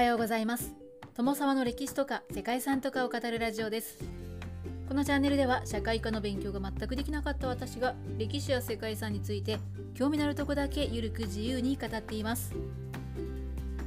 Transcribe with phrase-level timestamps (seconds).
[0.00, 0.74] はようございます。
[1.14, 4.02] 友沢の歴史とか世界遺産とかを語るラジオです。
[4.88, 9.58] このチャンネルでは社会科の勉強が全くできなかった私が歴史や世界遺産について
[9.92, 12.54] 興味のあるとこだけゆるく自由に語っています。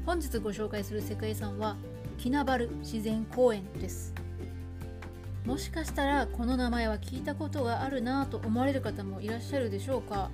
[0.05, 1.77] 本日ご紹介する世界遺産は
[2.19, 4.13] キナバル自然公園です。
[5.47, 10.29] もしかしたらこの名前は聞いたことがあるなぁと思われる方もいらっしゃるでしょうか。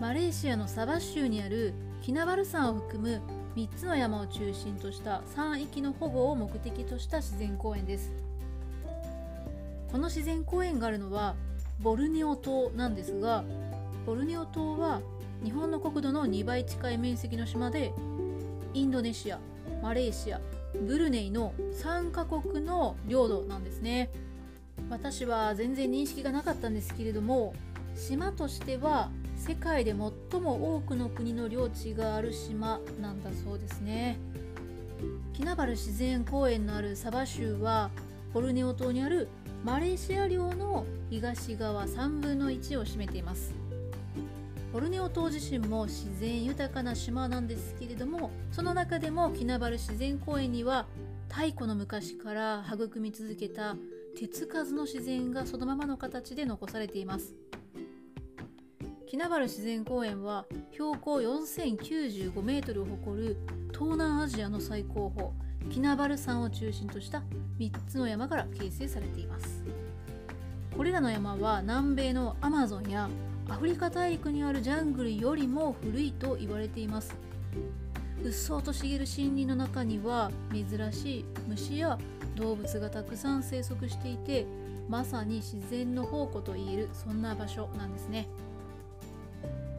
[0.00, 1.72] マレーシアのサバ州にある
[2.02, 8.12] キナバル山を含む3つの山を中心とした山域の保護を目的とした自然公園です。
[9.90, 11.34] この自然公園があるのは
[11.80, 13.44] ボルネオ島なんですが
[14.06, 15.02] ボルネオ島は
[15.44, 17.92] 日本の国土の2倍近い面積の島で
[18.72, 19.38] インドネシア
[19.82, 20.40] マレーシア
[20.86, 24.10] ブルネイの3カ国の領土なんですね。
[24.88, 27.54] 私は全然認識がなかったんですけれども
[27.94, 29.10] 島としては
[29.44, 34.16] 世界で最も多くの国の領地がある島なんだそうですね。
[35.32, 37.90] キナバル自然公園のあるサバ州は
[38.32, 39.26] ボルネオ島にある
[39.64, 43.52] マレーシア領の東側3分の1を占めています。
[44.72, 50.86] ボルネオ島自身も自然豊かな島なんですけれどもその中でもキナバル自然公園には
[51.28, 53.74] 太古の昔から育み続けた
[54.16, 57.41] 手つかずの自然がそのままの形で残されています。
[59.12, 63.36] キナバル自然公園は標高4095メートルを誇る
[63.70, 65.28] 東南アジアの最高峰
[65.70, 67.22] キナバル山を中心とした
[67.58, 69.62] 3つの山から形成されています。
[70.74, 73.10] これらの山は南米のアマゾンや
[73.50, 77.14] アフリカ大陸にあるジャングルよりも古いと言われています。
[78.24, 81.98] うっそうと茂る森林の中には珍しい虫や
[82.34, 84.46] 動物がたくさん生息していて
[84.88, 88.26] まさに自然の宝庫といえるそんな場所なんですね。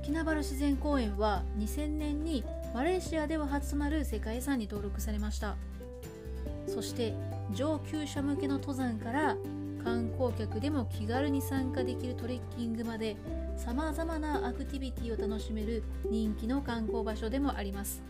[0.04, 5.56] キナバル自然公園は2000年にマレーシアでは初となる世界遺産に登録されました。
[6.68, 7.14] そして
[7.54, 9.38] 上級者向けの登山から
[9.82, 13.16] 観光客でも気軽に参加できるトレッキングまで
[13.55, 18.04] さまざまなアクティビティを楽しめる人気の観光場所でもあります。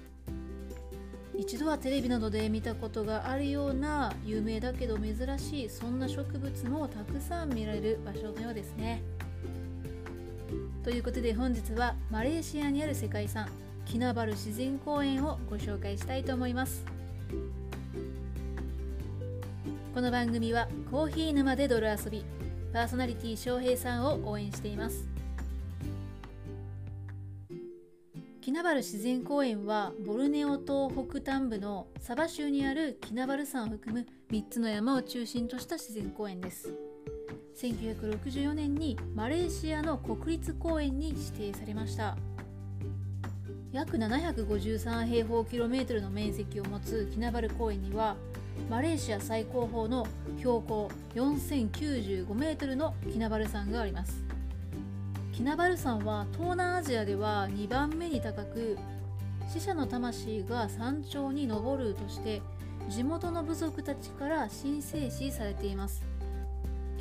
[1.35, 9.03] 一度はテレビなどで見たことがあるような有名だけど珍しいそんな植物もたくさん見られる場所のようですね。
[10.83, 13.47] ということで本日はマレーシアにある世界遺産
[13.85, 16.83] キナバル自然公園をご紹介したいと思います。
[19.93, 22.25] この番組はコーヒー沼で泥遊び
[22.73, 25.07] パーソナリティ翔平さんを応援しています。
[28.41, 36.73] キナバル自然公園はボルネオ島北端部のサバ州にあるキナバル山を含む3つの山を中心とした自然公園です。
[37.55, 42.17] 1964年にマレーシアの国立公園に指定されました。
[43.71, 48.15] 約753平方キロメートルの面積を持つキナバル公園には
[48.69, 50.05] マレーシア最高峰の
[50.37, 54.23] 標高4095メートルのキナバル山があります。
[55.31, 58.77] キナバル山は東南アジアでは2番目に高く
[59.51, 62.41] 死者の魂が山頂に登るとして
[62.89, 66.12] 地元の部族たちから神聖視されています。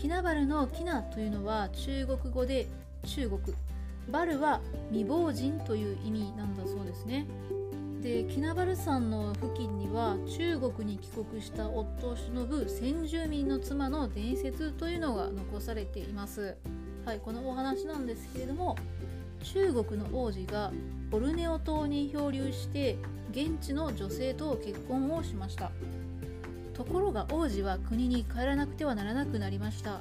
[0.03, 2.67] キナバルのキナというのは中国語で
[3.07, 3.41] 中国。
[4.11, 7.25] バルは未亡人という意味なんだそうですね。
[8.03, 16.57] でキナバル山の付近には中国に帰国した夫を忍ぶ先住民の妻の伝説というのが残されています。
[17.05, 18.75] はいこのお話なんですけれども
[19.45, 20.73] 中国の王子が
[21.13, 22.97] ボルネオ島に漂流して
[23.31, 25.71] 現地の女性と結婚をしました。
[26.75, 30.01] ところが王子は国に帰らなくてはならなくなりました。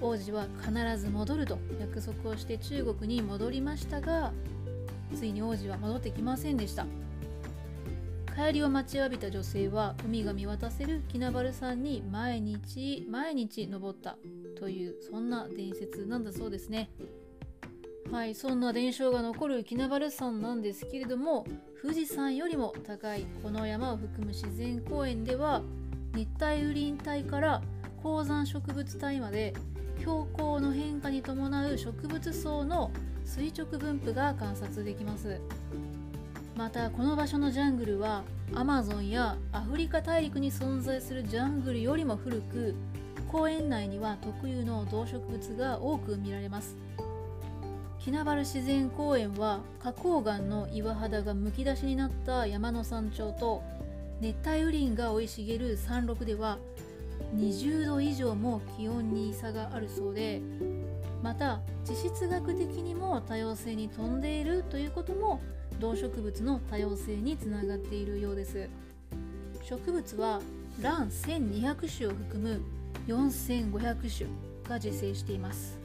[0.00, 4.32] 王子は必ず戻ると約束をして中国に戻りましたが
[5.14, 6.86] ついに王子は戻ってきませんでした。
[8.34, 14.16] 帰りを待ちわびた女性は海が見渡せるキナバル山に毎日毎日登った
[14.58, 16.88] というそんな伝説なんだそうですね。
[18.12, 21.46] はいそんな伝承が残るキナバル山なんですけれども
[21.80, 25.62] 富士山よりも高いこの山を含む自然公園では
[26.12, 27.62] 熱帯雨林帯から
[28.02, 29.54] 高山植物帯まで
[30.00, 32.90] 標高の変化に伴う植物層の
[33.24, 35.40] 垂直分布が観察できます。
[36.56, 38.24] またこの場所のジャングルは
[38.54, 42.74] アマゾンやアフリカ大陸に存在するジャングルよりも古く
[43.30, 46.76] 公園内には特有の動植物が多く見られます。
[48.02, 53.62] キナバル自然公園は花崗岩の岩肌がむき出しになった山の山頂と
[54.22, 56.56] 熱帯雨林が生い茂る山麓では
[57.36, 60.40] 20度以上も気温に差があるそうで
[61.22, 65.42] また地質学的にも多様性に富んでいるということも
[65.78, 68.68] 動植物の多様性につながっているようです。
[69.62, 70.40] 植物は
[70.82, 72.62] 卵1200種を含む
[73.06, 74.30] 4500種
[74.68, 75.78] が自生しています。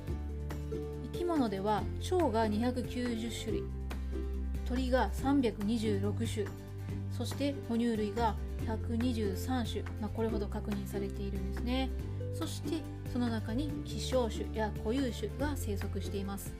[1.25, 3.63] 生き物では蝶が290種類
[4.67, 6.45] 鳥が326種
[7.17, 8.35] そして哺乳類が
[8.67, 11.89] 123種、まあ、これほど確認されているんですね。
[12.33, 12.81] そして
[13.11, 16.53] その中に希少種や固有種が生息しています。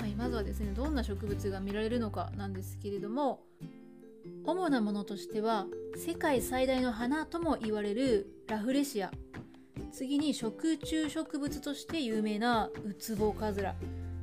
[0.00, 3.44] はい、まずはですねどんな植物が見られるのかなんですけれども
[4.44, 5.66] 主なものとしては
[5.96, 9.12] 世界最大の花とも言われるラフレシア。
[9.92, 13.74] 次に食虫植物として有名なウツボカズラ。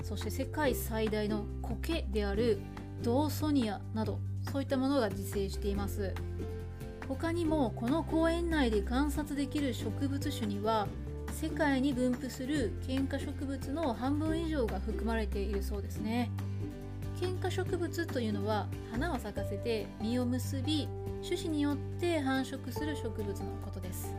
[0.04, 2.60] そして世界最大の苔である
[3.04, 4.20] ドーソニアなど
[4.52, 6.14] そういったものが自生しています。
[7.08, 10.88] 他にもこの公園内で観察できる植物種には
[11.32, 16.32] 世界に分布する喧嘩植物の半分以上が含まれているそうですね。
[17.22, 20.88] 喧嘩植物というのは花を咲かせて実を結び
[21.24, 24.16] 種子によって繁殖する植物のことです。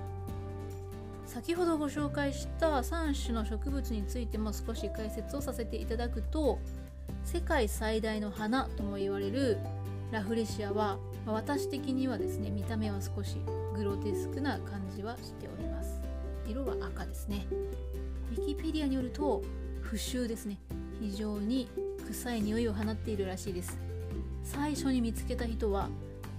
[1.31, 6.59] 先ほどご紹介した3種の植物についても少し解説をさせていただくと
[7.23, 9.57] 世界最大の花とも言われる
[10.11, 13.37] ラフレシアは私的にはですね見た目は少し
[13.77, 16.03] グロテスクな感じはしております。
[16.49, 17.47] 色は赤ですね。
[18.33, 19.41] ウィキペディアによると
[19.83, 20.59] 腐臭ですね。
[21.01, 21.69] 非常に
[22.09, 23.79] 臭い匂いを放っているらしいです。
[24.43, 25.91] 最初に見つけた人は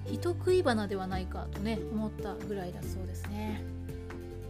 [0.06, 3.64] 人食い花ではないかとね思ったぐらいだそうですね。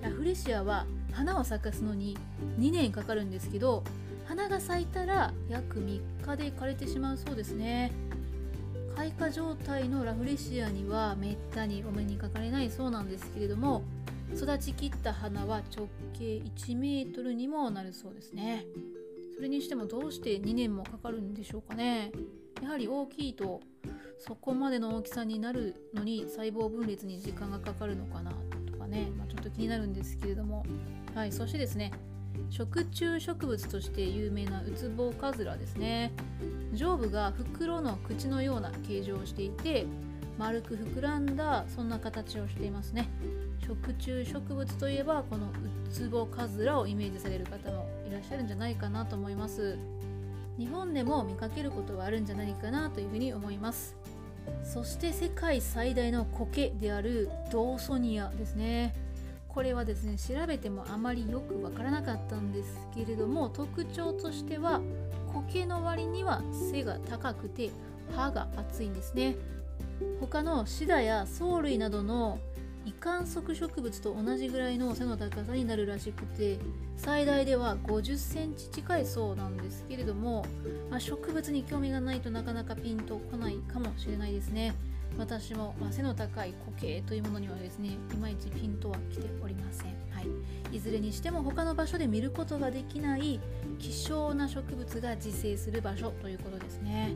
[0.01, 2.18] ラフレシアは花を咲かすのに
[2.59, 3.83] 2年かかるんですけど
[4.25, 7.92] 花が咲いたら約3日で枯れてしまうそうですね。
[8.95, 13.83] 開花状態のラフレシアにはめったにお目にかかれないそうなんですけれども
[14.36, 18.65] 育ちきった花は直径1メートルにもなるそうですね。
[19.36, 22.12] それにしてもどうして2年もかかるんでしょうかね。
[22.62, 23.59] やはり大きいと
[24.19, 28.38] そこまでの大きさになるのに細胞分裂に時間がかかるのかなと。
[28.38, 28.61] か
[28.92, 30.64] ね、まあ、ちょっと気になるんですけれども。
[31.16, 31.92] はいそしてですね
[32.50, 36.12] 食虫植物として有名なウツボカズラですね。
[36.74, 39.86] 上部が袋の口のような形状をしていて
[40.38, 43.10] 丸く膨らんだそんな形をしていますね。
[43.66, 49.78] 食虫植物といえばこのウツボカズラをイメージされる方もいらっしゃるんじゃないかなと思います。
[50.58, 53.96] 日本でも見かけることがあるんじゃないかなというふうに思います。
[54.64, 58.96] そして世界最大の苔であるドーソニアですね。
[59.48, 64.80] これはですね調べてもあまりよくわからなかったんですけれども特徴としては
[65.34, 66.42] 苔の割には
[66.72, 67.70] 背が高くて
[68.16, 69.36] 歯が厚いんですね。
[70.20, 72.40] 他のシダや藻類などの
[72.86, 76.57] 異観測植物と同じぐらいの背の高さになるらしくて
[76.98, 80.45] 最大では50センチ近いそうなんですけれども、
[80.89, 84.74] まあ、植物に興味がないとなかなかピンとこないかもしれないですね。
[85.18, 90.22] 私も、まあ、背の高い苔というものにはですねいまいちピンとは来ておりません、は
[90.72, 93.39] い、いずれにしても他の場所で見ることができない
[93.77, 97.16] 希少な植物が自生する場所ということですね。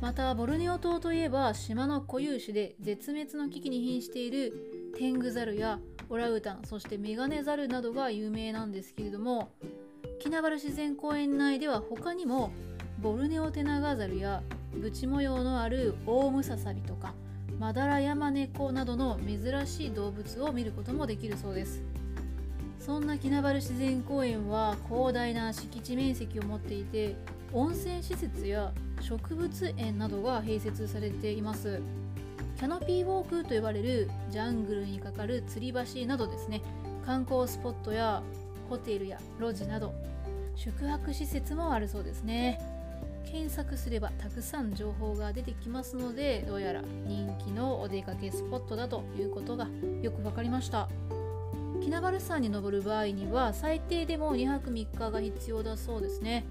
[0.00, 5.78] またボルネオ島といえば島の固有種で絶滅の危機に瀕しているテングザルや
[6.08, 9.52] オラウータンそしてメガネザルなどが有名なんですけれども
[10.20, 12.52] キナバル自然公園内では他にも
[13.00, 14.42] ボルネオテナガザルや
[14.74, 17.14] ブチ模様のあるオオムササビとか
[17.58, 21.82] マダラヤマネコなどの珍しい動物を見ることもできるそうです。
[22.78, 27.16] そんなキナバル自然公園は広大な敷地面積を持っていて
[27.52, 31.80] 温泉施設や植物園などが併設されています。
[32.56, 35.72] キャノピーウォークと呼ばれるジャングルにかかる吊り
[36.02, 36.62] 橋などですね。
[37.04, 38.22] 観光スポットや
[38.68, 39.94] ホテルやロジなど
[40.56, 42.58] 宿泊施設もあるそうですね。
[43.24, 49.68] 検索すればたくさん情報が出てきますのでどうやら人気のお出かけスポットだということが
[50.00, 50.88] よく分かりました。
[51.82, 56.46] キナバル山に登る場合には最低でも2泊3日が必要だそうですね。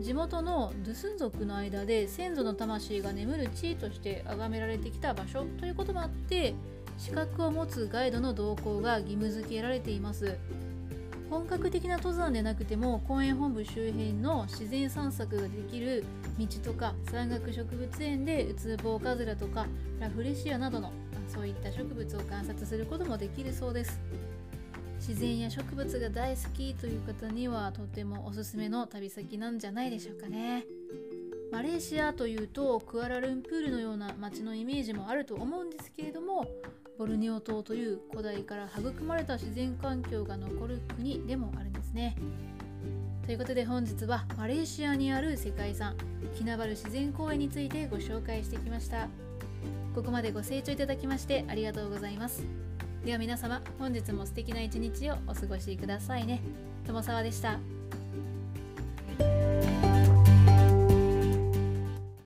[0.00, 6.54] 地元のドゥスン族の間で先祖の魂が眠る地位として崇められてきた場所ということもあって
[6.98, 10.38] 資格を持つガイドの同行が義務付けられています。
[11.28, 16.04] 本格的な登山でなくても公園本部周辺の自然散策ができる
[16.38, 19.66] 道とか山岳植物園でウツボカズラとか
[19.98, 20.92] ラフレシアなどの
[21.26, 24.00] そういった植物を観察することもできるそうです。
[25.06, 30.64] 自然や植物が大好きという方にはとてもおすすめの旅先なんじゃないでしょうかね。
[31.52, 36.44] マレーシアというとクアラルンプールのような街のイメージもあると思うんですけれども
[36.98, 42.16] ボルネオ島という古代から育まれた自然環境が残る国でもあるんですね。
[43.24, 45.96] ということで本日はマレーシアにある世界遺産
[46.36, 49.06] キナバル自然公園についてご紹介してきました。
[49.94, 52.65] ここまでご清聴いただきましてありがとうございます。
[53.06, 56.42] では皆様本日も素敵な一日をお過ごしくださいね
[56.88, 57.75] 友沢でした。